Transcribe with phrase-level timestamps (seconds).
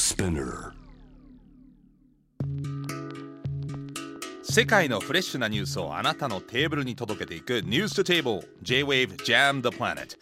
[0.00, 0.72] Spinner.
[4.42, 10.16] 世界のフレッシュなニュースをあなたのテーブルに届けていく News to Table J-Wave Jam the Planet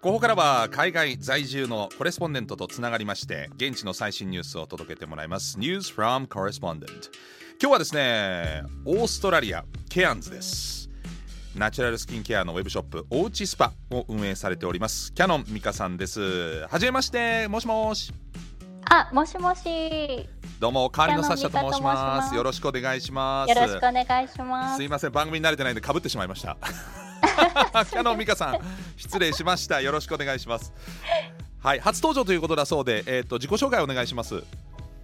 [0.00, 5.58] ここからは海外在住のコレスポンデントとつながりまして現地の最新ニュースを届けてもらいます。
[5.58, 6.86] News from Correspondent
[7.60, 10.88] 今日はですねオーストラリアケアンズです。
[11.56, 15.12] ナチュラルスキンケアのウェブショップおうちスパを運営されております。
[15.12, 16.66] キャノンミカさんです。
[16.68, 18.23] はじめましてもしもし。
[18.94, 20.28] あ、もしもし。
[20.60, 24.76] どうも代わりのサッシャと申しキャノンミカと申しまますすよろしくお願いしますよろしくお願いします。
[24.76, 26.56] すいません番組に慣れてないんで被ってしまいました
[27.90, 28.58] キャノンミカさん
[28.96, 30.72] 失礼しましたよろしくお願いします
[31.58, 34.44] はい初登場ということだそうでえっ、と自己紹介お願いします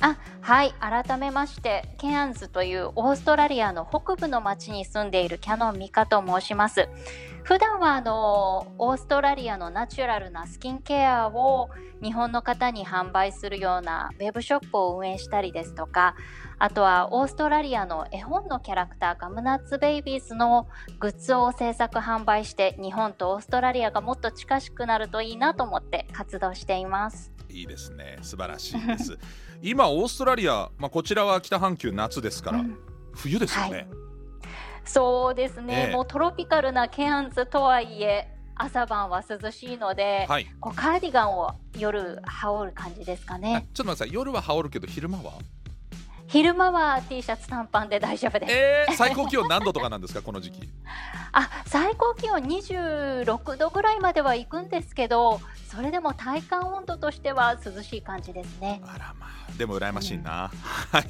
[0.02, 0.72] あ、はい。
[0.80, 6.88] 改めまして、ケアンズというオーストラリアの北部の町に住んでいるキャノンミカと申します。
[7.42, 11.68] 普段はあのオーストラリアのナチュラルなスキンケアを
[12.02, 16.14] 日本の方に販売するようなウェブショップを運営したりですとか、
[16.58, 27.32] あとはオーストラリアの絵本のキャラクターガムナッツベイビーズのグッズを制作販売して日本とオーストラリアがもっと近しくなるといいなと思って活動しています。
[27.48, 28.18] いいですね。
[28.22, 29.18] 素晴らしいです。
[29.60, 32.78] 今オーストラリア、まあ、こちらは北半球夏ですから、うん。
[33.12, 34.09] 冬ですよね、はい
[34.92, 35.92] そうですね、ええ。
[35.94, 40.46] もうトロピカルなケアンズとはいえ朝晩は涼しいので、はい。
[40.60, 44.12] こうカーディガンを夜羽織る感じですかあねちょっと待ってください。
[44.12, 45.32] 夜は羽織るけど昼間は？
[46.30, 48.52] 昼間は T シャツ短パンで大丈夫です。
[48.52, 50.68] えー、最高気温何度とかなんですかこの時期？
[51.32, 58.80] あ最高気温26度ぐらいまでは行くんですけどそれでも体感温度としては涼しい感じですね。
[58.84, 60.52] あらまあでも羨ましいな、
[60.92, 61.06] はい。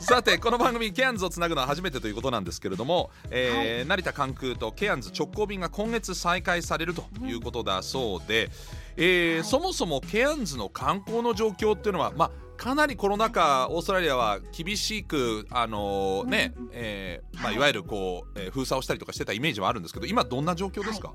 [0.02, 8.50] さてこの番組ケアンズをつなぐのは初めてということなんですけれども、えー成田関空とケアンズ直行便が今月再開されるということだそうで、
[8.96, 9.44] えーはい。
[9.44, 12.30] そもそもケアンズの観光の状況っていうのはまあ
[12.62, 16.68] かなりコロナ禍オーストラリアは厳しくあのーね、うん。
[16.72, 17.56] えーまあ、はい。
[17.56, 21.12] いわゆるこう、えー封鎖をしたりとかしてたイメージはあるんですけど今どんな状況ですか、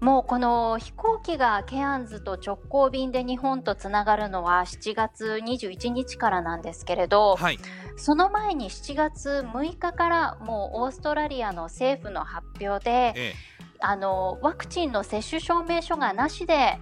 [0.00, 7.58] もうこの飛行機がケアンズと直行便で日本とつながるのは7月21日からなんですけれど、はい。
[7.96, 13.34] その前に7月6日からもうオーストラリアの政府の発表でえ。
[13.82, 16.78] あのワクチンの接種証明書がなしで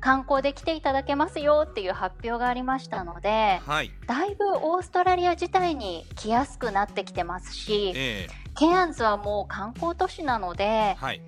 [0.00, 8.28] 観光で来ていただけますよっていう発表がありましたのでーはいだいぶオーストラリア自体に来やすくなってきてますしえ
[8.58, 11.20] ケアンズはもう観光都市なのでーはい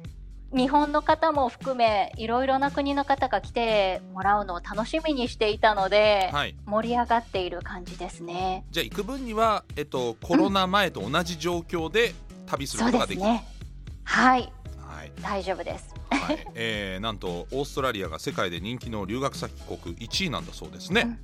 [0.55, 8.65] 日本の方も含めいろいろな国の方が来てもらうのを楽しみにしていたので、はい盛り上がっている感じですね。
[8.71, 12.15] じゃあ行く分には、えっと、コロナ前と同じ状況で
[12.47, 13.23] 旅することができる。
[13.23, 13.49] ですね。
[14.05, 15.95] はい、はい大丈夫です。
[16.27, 16.47] はい。
[16.55, 21.19] えーなんとオーストラリアが世界で人気の留学先国1位なんだそうですね。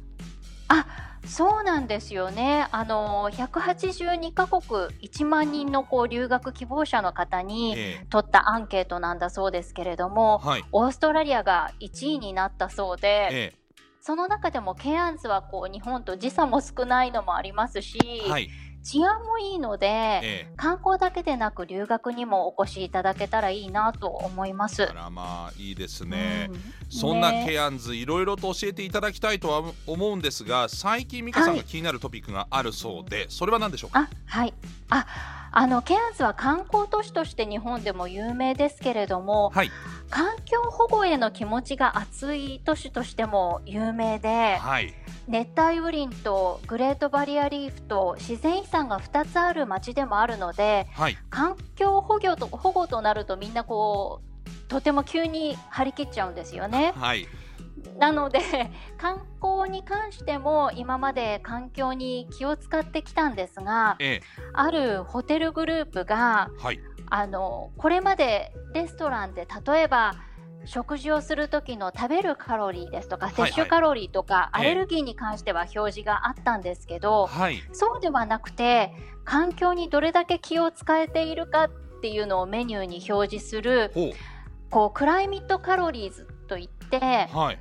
[0.68, 0.86] あ、
[1.26, 2.66] そうなんですよね。
[2.72, 4.62] あの182カ国
[5.00, 10.64] 1万人のこう留学希望者の方にえ取ったアンケートなんだそうですけれどもー、はい。
[10.72, 13.52] オーストラリアが1位になったそうで、え
[14.00, 18.48] その中でもケアンズはこう日本と時差も少ないのもありますし、ーはい
[18.82, 19.86] 治安もいいので、
[20.22, 24.82] え観光だけでなく留学にもお越しいただけたらいいなと思います。
[24.82, 26.48] ー、あらまあいいですね。
[26.50, 26.60] うん。
[26.88, 27.44] そんなね。
[27.46, 34.00] ケアンズいろいろと教えていただきたいとは思うんですが最近美香さんが気になるトピックがあるそうで、それは何でしょうか？
[34.00, 34.54] あはい。
[34.90, 35.06] あ
[35.50, 39.70] あのケアンズは観光都市として日本でも有名ですけれどもはい
[40.10, 44.94] 環境保護への気持ちが熱い都市としても有名ではい。
[45.26, 51.18] 熱帯雨林とグレートバリアリーフと自然遺産が2つある町でもあるのではい。
[51.30, 56.92] 環境保護と保護となるとみんなこうとても急に張り切っちゃうんですよね。
[56.96, 57.26] はい。
[57.98, 58.40] なので
[58.98, 64.20] 観光に関しても今まで環境に気を使ってきたんですがえ
[64.52, 66.80] あるホテルグループがーはい
[67.10, 70.14] あのこれまでレストランで例えば
[70.64, 74.60] 食事をする時の食べるカロリーですとか摂取カロリーとか、ええ。
[74.60, 77.62] アレルギーに関しては表示があったんですけど、はい。
[77.72, 78.92] そうではなくて
[79.24, 81.70] 環境にどれだけ気を使えているかっ
[82.02, 84.12] ていうのをメニューに表示するほ
[84.70, 87.58] こうクライミットカロリーズといってうはい。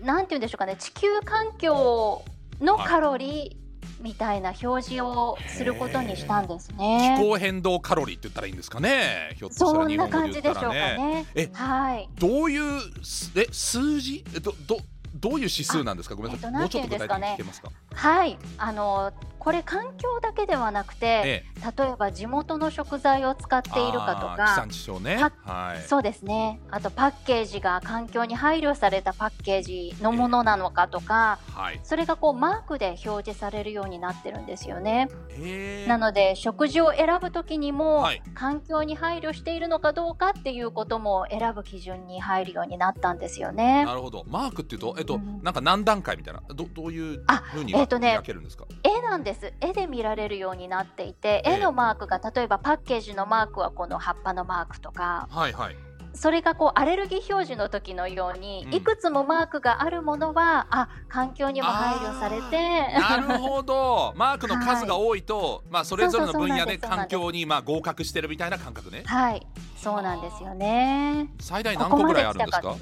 [0.00, 2.22] なんて言うんでしょうかね地球環境
[2.60, 3.67] のカロリー
[4.00, 7.16] みたいな表示をすることにしたんですね。
[7.18, 9.34] 気候変動カロリーって言ったらいいんですかね。
[9.36, 10.96] ひょっとしたそんな感じでしょうかね。
[10.98, 11.26] ね。
[11.34, 12.08] えはい。
[12.18, 14.24] どういうすえ数字？
[14.36, 14.78] えどど
[15.14, 17.70] どういう指数なんですか、ごめんなさい、えっともうちょっと具体的に聞けますか？
[17.94, 18.38] はい。
[18.58, 19.12] あの
[19.48, 25.16] これ環境だけではなくて、ええ、例えば地元の食材を使っているかとか産地消ね。
[25.42, 25.80] パはい。
[25.80, 26.60] そうですね。
[26.70, 31.80] あとパッケージが環境に配慮されたパッケージのものなのかとか、はい。
[31.82, 35.08] それがこうマークで表示されるようになってるんですよね。
[35.30, 38.22] へーなので食事を選ぶときにも、はい。
[38.34, 43.86] 環境に配慮しているのかどうかっていうことも選ぶ基準に入るようになったんですよね。
[43.86, 44.26] なるほど。
[44.28, 45.42] マークっていうとえっと、うん。
[45.42, 49.52] なんか何段階みたいなどどういうあふうにえっとね分けるんですか、絵なんです。
[49.60, 51.54] 絵で見られるようになっていてええ。
[51.54, 55.76] 絵のマークが例えばパッケージのマークはこの葉っぱのマークとかはいはい。
[56.14, 58.74] それがこうアレルギー表示の時のように、うん。
[58.74, 64.12] いくつもマークがあるものはあ環境にも配慮されてなるほど。
[64.16, 69.04] マークの数が多いと、まあそれぞれの分野で環境にまあ合格してるみたいな感覚ね。
[69.06, 69.46] はい。
[69.76, 71.28] そうなんですよね。
[71.40, 72.74] 最大何個ぐらいあるんですか？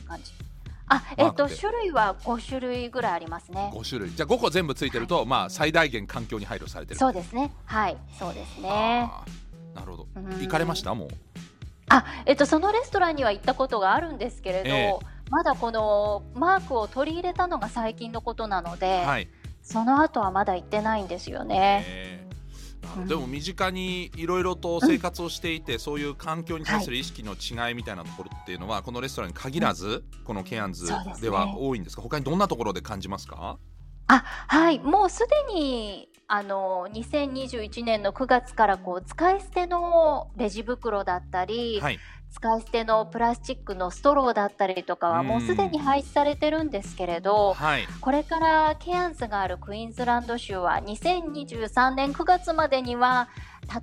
[0.89, 3.73] あえっ、と種類は5種類ぐらいありますね。
[3.75, 4.11] 5種類。
[4.13, 6.99] じゃあ5個全部ついてると、まあ最大限環境に配慮されてる。
[7.01, 7.53] そうですね。
[7.65, 7.97] はい。
[8.19, 9.11] そうですね。
[9.75, 10.07] なるほど。
[10.17, 10.25] うん。
[10.41, 10.95] 行かれました？
[10.95, 11.09] もう。
[11.89, 14.99] あえっとそのレストランには行ったことがあるんですけれど、ええ。
[15.31, 19.29] まだこのマークを取り入れたのが最近のことなので、はい、
[19.63, 21.85] その後はまだ行ってないんですよね。
[21.87, 22.26] えー
[23.07, 30.87] でも身近にいろいろと生活をしていて、そういう環境に対する意識の違いみたいなところっていうのは、このレストランに限らず、このケアンズ
[31.21, 32.03] では多いんですか？
[32.03, 33.59] 他にどんなところで感じますか？
[34.09, 34.79] あはい。
[34.81, 41.99] もうすでにあの2021年の9月からこう使い捨てのレジ袋だったり、はい。
[42.29, 47.87] 使い捨てのプラスチックのストローだったりとかはもうすでに廃止されてるんですけれど、はい。
[48.01, 53.29] これからケアンズがあるクイーンズランド州は2023年9月までには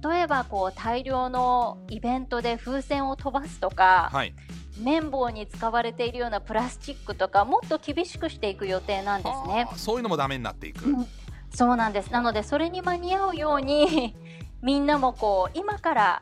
[0.03, 4.33] 例えばこう大量のイベントで風船を飛ばすとか、はい
[4.79, 9.67] 綿棒に使われているようなプラスチックとかもっと厳しくしていく予定なんですね。
[9.75, 11.07] そういうのもダメになっていく、うん。
[11.53, 12.11] そうなんです。
[12.11, 14.15] なのでそれに間に合うように
[14.61, 16.21] みんなもこう今から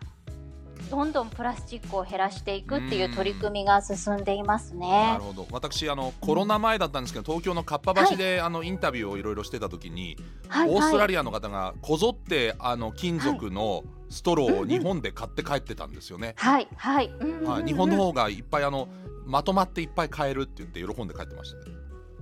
[0.91, 5.23] どんどんプラスチックを減らしていくっていう取り組みが進んでいますなねる。
[5.23, 5.47] ほど。
[5.51, 10.17] 私あのコロナ前だったんですけど東京のかっぱ橋で、あのインタビューをいろいろしてた時に、
[10.47, 17.11] はいオーストラリリアの方がこぞってあの金属のストローを日本で買って帰ってたんですよね、はいはい、
[17.45, 18.87] はい、日本の方がいっぱいあの
[19.25, 21.75] まとまっていっぱい買えるって言って喜んで帰ってましたね。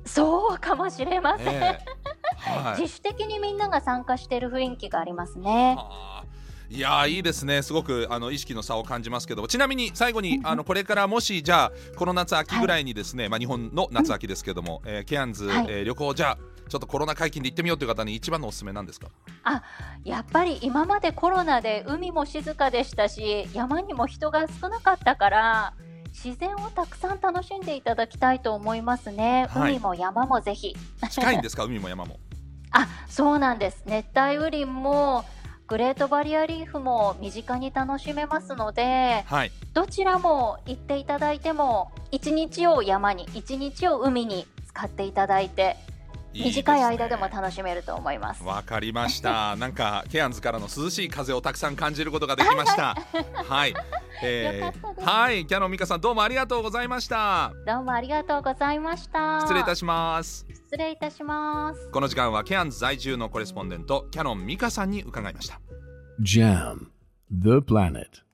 [0.06, 2.50] そうかもしれません、ねえ。
[2.62, 2.82] はい。
[2.82, 5.78] 自主的にみんなが参加している雰囲気がありますね。
[6.72, 7.62] はあいやーいいですね。
[7.62, 15.66] すごくあの意識の差を感じますけどちなみに最後にあのこれからもしじゃあこの夏秋ぐらいにですね、まあ、日本の夏秋ですけども、えーケアンズ、はい。
[15.70, 16.38] えー旅行じゃあ
[16.70, 19.08] ちょっとコロナ解禁で行ってみようという方に一番のおすすめなんですか？
[20.04, 25.74] やっぱり今までコロナで海も静かでしたし山にも人が少なかったから
[26.10, 29.78] 自然をたくさん楽しんでいただきたいと思いますね、はい。
[29.78, 30.76] 海も山もぜひ。
[31.10, 31.64] 近いんですか？
[31.64, 32.20] 海も山も。
[32.72, 33.82] あそうなんです。
[33.88, 35.26] 熱帯雨林も
[35.70, 39.52] グレートバリアリーフも身近に楽しめますのではい。
[39.76, 45.78] どちらも行っていただいても一日を山に一日を海に使っていただいて
[46.34, 48.44] いいね短い間でも楽しめると思います。
[48.44, 49.56] わかりました。
[49.58, 52.96] なんかケアンズからの涼しい風をたくさん感じることができました。
[53.48, 53.74] はい。
[54.22, 57.54] えよかったですはい、キャノンミカさんどうもありがとうございました。
[57.66, 59.42] どうもありがとうございました。
[59.42, 60.46] 失礼いたします。
[60.50, 61.90] 失礼いたします。
[61.92, 65.60] この時間はケアンズ在住のコレスポンデントキャノンミカさんに伺いました。
[66.22, 66.90] Jam,
[67.32, 68.29] the planet.